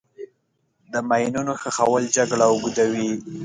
[0.91, 3.09] د ماینونو ښخول جګړه اوږدوي.